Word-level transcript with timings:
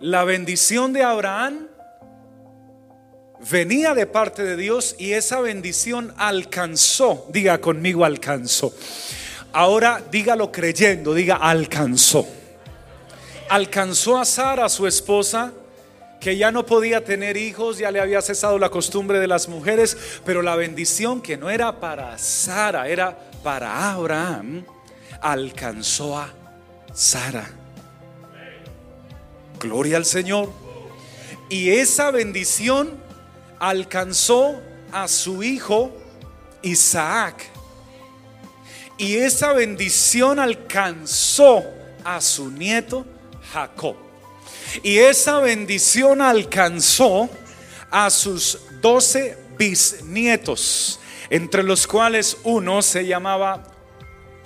La 0.00 0.24
bendición 0.24 0.92
de 0.92 1.02
Abraham 1.02 1.68
venía 3.50 3.94
de 3.94 4.06
parte 4.06 4.42
de 4.44 4.54
Dios 4.54 4.94
y 4.98 5.12
esa 5.12 5.40
bendición 5.40 6.12
alcanzó, 6.18 7.26
diga 7.30 7.62
conmigo 7.62 8.04
alcanzó. 8.04 8.74
Ahora 9.54 10.02
dígalo 10.10 10.52
creyendo, 10.52 11.14
diga 11.14 11.36
alcanzó. 11.36 12.28
Alcanzó 13.48 14.18
a 14.18 14.26
Sara, 14.26 14.68
su 14.68 14.86
esposa, 14.86 15.54
que 16.20 16.36
ya 16.36 16.52
no 16.52 16.66
podía 16.66 17.02
tener 17.02 17.38
hijos, 17.38 17.78
ya 17.78 17.90
le 17.90 18.00
había 18.00 18.20
cesado 18.20 18.58
la 18.58 18.68
costumbre 18.68 19.18
de 19.18 19.28
las 19.28 19.48
mujeres, 19.48 19.96
pero 20.26 20.42
la 20.42 20.56
bendición 20.56 21.22
que 21.22 21.38
no 21.38 21.48
era 21.48 21.80
para 21.80 22.18
Sara, 22.18 22.86
era 22.86 23.16
para 23.42 23.92
Abraham, 23.92 24.66
alcanzó 25.22 26.18
a 26.18 26.28
Sara. 26.92 27.48
Gloria 29.60 29.96
al 29.96 30.04
Señor. 30.04 30.50
Y 31.48 31.70
esa 31.70 32.10
bendición 32.10 32.96
alcanzó 33.58 34.60
a 34.92 35.08
su 35.08 35.42
hijo 35.42 35.92
Isaac. 36.62 37.48
Y 38.98 39.16
esa 39.16 39.52
bendición 39.52 40.38
alcanzó 40.38 41.64
a 42.04 42.20
su 42.20 42.50
nieto 42.50 43.04
Jacob. 43.52 43.96
Y 44.82 44.98
esa 44.98 45.38
bendición 45.38 46.20
alcanzó 46.20 47.28
a 47.90 48.10
sus 48.10 48.58
doce 48.80 49.38
bisnietos, 49.58 50.98
entre 51.30 51.62
los 51.62 51.86
cuales 51.86 52.36
uno 52.42 52.82
se 52.82 53.06
llamaba 53.06 53.62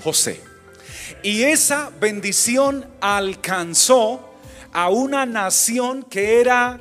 José. 0.02 0.40
Y 1.22 1.42
esa 1.42 1.90
bendición 2.00 2.86
alcanzó 3.00 4.29
a 4.72 4.88
una 4.90 5.26
nación 5.26 6.02
que 6.02 6.40
era 6.40 6.80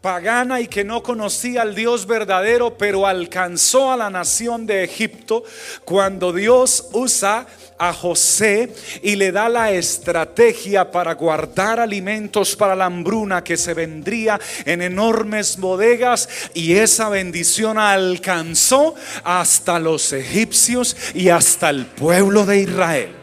pagana 0.00 0.60
y 0.60 0.66
que 0.66 0.82
no 0.82 1.02
conocía 1.02 1.62
al 1.62 1.74
Dios 1.74 2.06
verdadero, 2.06 2.78
pero 2.78 3.06
alcanzó 3.06 3.92
a 3.92 3.96
la 3.96 4.08
nación 4.08 4.66
de 4.66 4.82
Egipto 4.82 5.44
cuando 5.84 6.32
Dios 6.32 6.88
usa 6.92 7.46
a 7.78 7.92
José 7.92 8.74
y 9.02 9.16
le 9.16 9.32
da 9.32 9.48
la 9.48 9.72
estrategia 9.72 10.90
para 10.90 11.14
guardar 11.14 11.80
alimentos 11.80 12.56
para 12.56 12.74
la 12.74 12.86
hambruna 12.86 13.44
que 13.44 13.56
se 13.56 13.74
vendría 13.74 14.40
en 14.64 14.82
enormes 14.82 15.58
bodegas 15.58 16.28
y 16.54 16.74
esa 16.74 17.08
bendición 17.08 17.78
alcanzó 17.78 18.94
hasta 19.22 19.78
los 19.78 20.12
egipcios 20.12 20.96
y 21.14 21.28
hasta 21.28 21.70
el 21.70 21.86
pueblo 21.86 22.46
de 22.46 22.60
Israel. 22.60 23.20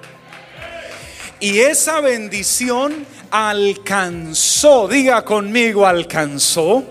Y 1.39 1.59
esa 1.59 2.01
bendición 2.01 3.05
alcanzó, 3.31 4.87
diga 4.87 5.23
conmigo, 5.23 5.85
alcanzó. 5.85 6.83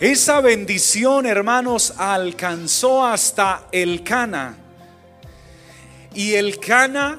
Esa 0.00 0.40
bendición, 0.40 1.26
hermanos, 1.26 1.94
alcanzó 1.96 3.04
hasta 3.04 3.64
el 3.72 4.02
Cana. 4.04 4.56
Y 6.14 6.34
el 6.34 6.58
Cana 6.58 7.18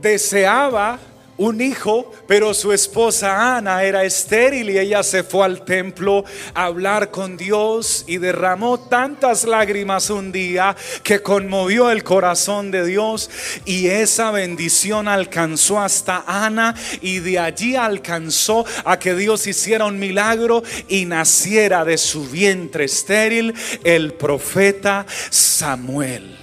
deseaba 0.00 0.98
un 1.36 1.60
hijo, 1.60 2.12
pero 2.26 2.54
su 2.54 2.72
esposa 2.72 3.56
Ana 3.56 3.82
era 3.82 4.04
estéril 4.04 4.70
y 4.70 4.78
ella 4.78 5.02
se 5.02 5.22
fue 5.22 5.44
al 5.44 5.64
templo 5.64 6.24
a 6.54 6.64
hablar 6.64 7.10
con 7.10 7.36
Dios 7.36 8.04
y 8.06 8.18
derramó 8.18 8.78
tantas 8.78 9.44
lágrimas 9.44 10.10
un 10.10 10.32
día 10.32 10.76
que 11.02 11.22
conmovió 11.22 11.90
el 11.90 12.04
corazón 12.04 12.70
de 12.70 12.84
Dios 12.84 13.30
y 13.64 13.86
esa 13.86 14.30
bendición 14.30 15.08
alcanzó 15.08 15.80
hasta 15.80 16.24
Ana 16.26 16.74
y 17.00 17.20
de 17.20 17.38
allí 17.38 17.76
alcanzó 17.76 18.64
a 18.84 18.98
que 18.98 19.14
Dios 19.14 19.46
hiciera 19.46 19.86
un 19.86 19.98
milagro 19.98 20.62
y 20.88 21.04
naciera 21.04 21.84
de 21.84 21.98
su 21.98 22.28
vientre 22.28 22.84
estéril 22.84 23.54
el 23.84 24.14
profeta 24.14 25.06
Samuel. 25.30 26.41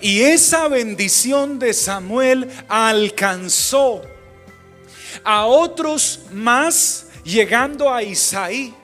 Y 0.00 0.20
esa 0.20 0.68
bendición 0.68 1.58
de 1.58 1.72
Samuel 1.72 2.48
alcanzó 2.68 4.02
a 5.24 5.46
otros 5.46 6.20
más, 6.32 7.06
llegando 7.24 7.92
a 7.92 8.02
Isaí, 8.02 8.74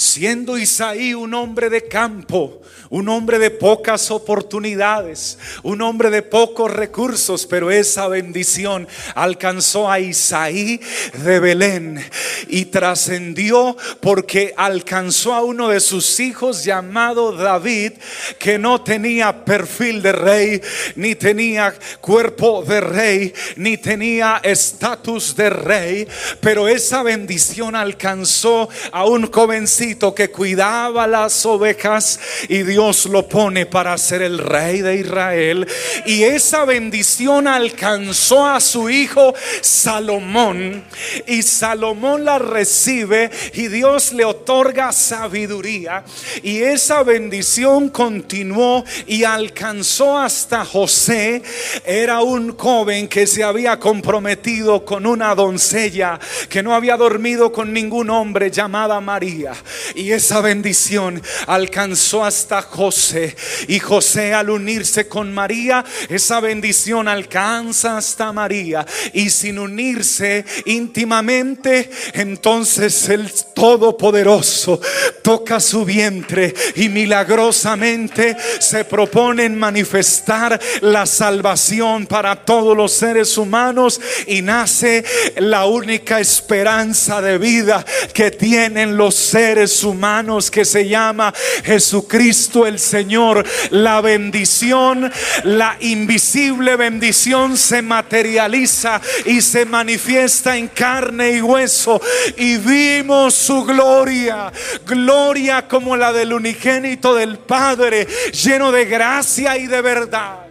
siendo 0.00 0.56
Isaí 0.56 1.12
un 1.12 1.34
hombre 1.34 1.68
de 1.68 1.86
campo, 1.86 2.62
un 2.88 3.10
hombre 3.10 3.38
de 3.38 3.50
pocas 3.50 4.10
oportunidades, 4.10 5.38
un 5.62 5.82
hombre 5.82 6.08
de 6.08 6.22
pocos 6.22 6.72
recursos, 6.72 7.46
pero 7.46 7.70
esa 7.70 8.08
bendición 8.08 8.88
alcanzó 9.14 9.90
a 9.90 10.00
Isaí 10.00 10.80
de 11.22 11.38
Belén 11.38 12.02
y 12.48 12.64
trascendió 12.64 13.76
porque 14.00 14.54
alcanzó 14.56 15.34
a 15.34 15.42
uno 15.42 15.68
de 15.68 15.80
sus 15.80 16.18
hijos 16.18 16.64
llamado 16.64 17.32
David, 17.32 17.92
que 18.38 18.58
no 18.58 18.80
tenía 18.80 19.44
perfil 19.44 20.00
de 20.00 20.12
rey, 20.12 20.62
ni 20.96 21.14
tenía 21.14 21.74
cuerpo 22.00 22.64
de 22.66 22.80
rey, 22.80 23.34
ni 23.56 23.76
tenía 23.76 24.40
estatus 24.42 25.36
de 25.36 25.50
rey, 25.50 26.08
pero 26.40 26.68
esa 26.68 27.02
bendición 27.02 27.76
alcanzó 27.76 28.70
a 28.92 29.04
un 29.04 29.30
jovencito 29.30 29.89
que 29.90 30.30
cuidaba 30.30 31.06
las 31.06 31.44
ovejas 31.44 32.20
y 32.48 32.62
Dios 32.62 33.06
lo 33.06 33.28
pone 33.28 33.66
para 33.66 33.96
ser 33.98 34.22
el 34.22 34.38
rey 34.38 34.82
de 34.82 34.96
Israel. 34.96 35.66
Y 36.06 36.22
esa 36.22 36.64
bendición 36.64 37.48
alcanzó 37.48 38.46
a 38.46 38.60
su 38.60 38.88
hijo 38.88 39.34
Salomón. 39.60 40.84
Y 41.26 41.42
Salomón 41.42 42.24
la 42.24 42.38
recibe 42.38 43.30
y 43.54 43.68
Dios 43.68 44.12
le 44.12 44.24
otorga 44.24 44.92
sabiduría. 44.92 46.04
Y 46.42 46.58
esa 46.62 47.02
bendición 47.02 47.88
continuó 47.88 48.84
y 49.06 49.24
alcanzó 49.24 50.16
hasta 50.16 50.64
José. 50.64 51.42
Era 51.84 52.20
un 52.22 52.56
joven 52.56 53.08
que 53.08 53.26
se 53.26 53.42
había 53.42 53.78
comprometido 53.80 54.84
con 54.84 55.04
una 55.04 55.34
doncella 55.34 56.18
que 56.48 56.62
no 56.62 56.74
había 56.74 56.96
dormido 56.96 57.50
con 57.52 57.72
ningún 57.72 58.10
hombre 58.10 58.50
llamada 58.50 59.00
María. 59.00 59.52
Y 59.94 60.12
esa 60.12 60.40
bendición 60.40 61.22
alcanzó 61.46 62.24
hasta 62.24 62.62
José. 62.62 63.36
Y 63.68 63.78
José 63.78 64.34
al 64.34 64.50
unirse 64.50 65.08
con 65.08 65.32
María, 65.32 65.84
esa 66.08 66.40
bendición 66.40 67.08
alcanza 67.08 67.96
hasta 67.96 68.32
María. 68.32 68.86
Y 69.12 69.30
sin 69.30 69.58
unirse 69.58 70.44
íntimamente, 70.66 71.90
entonces 72.14 73.08
el 73.08 73.30
Todopoderoso 73.54 74.80
toca 75.22 75.60
su 75.60 75.84
vientre 75.84 76.54
y 76.76 76.88
milagrosamente 76.88 78.36
se 78.58 78.84
propone 78.84 79.48
manifestar 79.60 80.58
la 80.80 81.06
salvación 81.06 82.06
para 82.06 82.44
todos 82.44 82.76
los 82.76 82.92
seres 82.92 83.36
humanos 83.36 84.00
y 84.26 84.42
nace 84.42 85.04
la 85.36 85.66
única 85.66 86.20
esperanza 86.20 87.20
de 87.20 87.38
vida 87.38 87.84
que 88.12 88.30
tienen 88.30 88.96
los 88.96 89.14
seres 89.14 89.69
humanos 89.84 90.50
que 90.50 90.64
se 90.64 90.88
llama 90.88 91.32
Jesucristo 91.64 92.66
el 92.66 92.78
Señor. 92.78 93.46
La 93.70 94.00
bendición, 94.00 95.10
la 95.44 95.76
invisible 95.80 96.76
bendición 96.76 97.56
se 97.56 97.82
materializa 97.82 99.00
y 99.24 99.40
se 99.40 99.64
manifiesta 99.64 100.56
en 100.56 100.68
carne 100.68 101.32
y 101.32 101.40
hueso. 101.40 102.00
Y 102.36 102.56
vimos 102.56 103.34
su 103.34 103.64
gloria, 103.64 104.52
gloria 104.86 105.68
como 105.68 105.96
la 105.96 106.12
del 106.12 106.32
unigénito 106.32 107.14
del 107.14 107.38
Padre, 107.38 108.06
lleno 108.32 108.72
de 108.72 108.84
gracia 108.84 109.56
y 109.56 109.66
de 109.66 109.80
verdad. 109.80 110.50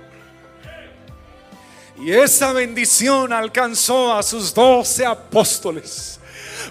Y 2.02 2.14
esa 2.14 2.54
bendición 2.54 3.34
alcanzó 3.34 4.14
a 4.14 4.24
sus 4.24 4.54
doce 4.54 5.06
apóstoles. 5.06 6.19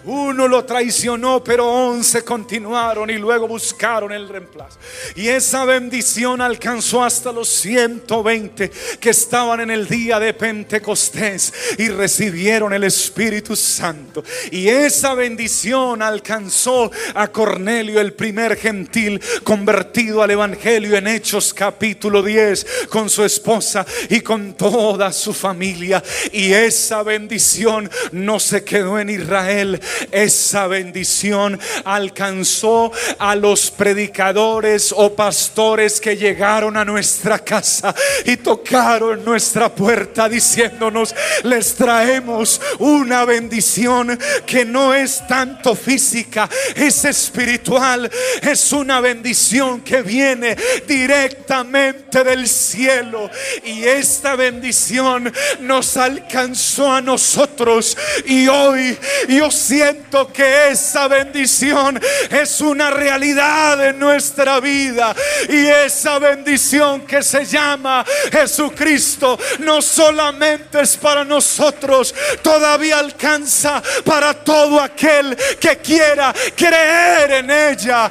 Uno 0.05 0.49
lo 0.49 0.65
traicionó, 0.65 1.43
pero 1.43 1.67
once 1.67 2.23
continuaron 2.25 3.11
y 3.11 3.19
luego 3.19 3.49
buscaron 3.49 4.13
el 4.13 4.29
reemplazo. 4.29 4.79
Y 5.15 5.29
esa 5.29 5.65
bendición 5.65 6.41
alcanzó 6.41 7.03
hasta 7.03 7.33
los 7.33 7.49
120 7.49 8.71
que 9.01 9.11
estaban 9.11 9.61
en 9.61 9.71
el 9.71 9.89
día 9.89 10.19
de 10.19 10.35
Pentecostés 10.35 11.53
y 11.79 11.89
recibieron 11.89 12.73
el 12.73 12.85
Espíritu 12.85 13.57
Santo. 13.57 14.23
Y 14.51 14.69
esa 14.69 15.15
bendición 15.15 16.03
alcanzó 16.03 16.91
a 17.15 17.29
Cornelio, 17.29 18.01
el 18.01 18.13
primer 18.13 18.57
gentil 18.57 19.21
convertido 19.45 20.23
al 20.23 20.31
Evangelio 20.31 20.97
en 20.97 21.07
Hechos 21.07 21.55
capítulo 21.55 22.23
10, 22.23 22.67
con 22.89 23.09
su 23.11 23.25
esposa 23.25 23.85
y 24.09 24.21
con 24.21 24.55
toda 24.55 25.13
su 25.13 25.33
familia. 25.33 26.03
Y 26.33 26.53
esa 26.53 27.03
bendición 27.03 27.91
no 28.13 28.41
se 28.41 28.65
quedó 28.65 28.99
en 28.99 29.11
Israel. 29.11 29.81
Esa 30.11 30.67
bendición 30.67 31.59
alcanzó 31.85 32.93
a 33.19 33.35
los 33.35 33.71
predicadores 33.71 34.93
o 34.97 35.15
pastores 35.15 36.01
que 36.01 36.17
llegaron 36.17 36.77
a 36.77 36.85
nuestra 36.85 37.39
casa 37.39 37.95
y 38.25 38.37
tocaron 38.37 39.25
nuestra 39.25 39.75
puerta 39.75 40.29
diciéndonos, 40.29 41.15
les 41.45 41.75
traemos 41.75 42.61
una 42.79 43.25
bendición 43.25 44.19
que 44.47 44.65
no 44.65 44.95
es 44.95 45.27
tanto 45.27 45.75
física, 45.75 46.49
es 46.75 47.05
espiritual, 47.05 48.11
es 48.43 48.73
una 48.73 49.01
bendición 49.01 49.81
que 49.81 50.03
viene 50.03 50.57
directamente 50.87 52.25
del 52.25 52.49
cielo. 52.49 53.31
Y 53.65 53.85
esta 53.85 54.37
bendición 54.37 55.33
nos 55.61 55.97
alcanzó 55.97 56.93
a 56.93 57.01
nosotros 57.01 57.97
y 58.27 58.49
hoy 58.49 58.97
yo 59.29 59.51
siento 59.79 60.33
que 60.33 60.71
esa 60.71 61.07
bendición 61.07 62.01
es 62.31 62.61
una 62.61 62.91
realidad 62.91 63.87
en 63.87 64.01
nuestra 64.01 64.59
vida 64.59 65.15
y 65.49 65.67
esa 65.67 66.19
bendición 66.19 67.03
que 67.03 67.23
se 67.23 67.45
llama 67.45 68.05
Jesucristo 68.33 69.39
no 69.61 69.81
solamente 69.81 70.81
es 70.81 70.97
para 70.97 71.25
nosotros, 71.25 72.13
todavía 72.43 72.99
alcanza 72.99 73.81
para 74.05 74.35
todo 74.35 74.81
aquel 74.81 75.37
que 75.61 75.77
quiera 75.79 76.35
creer 76.57 77.31
en 77.45 77.51
ella. 77.51 78.11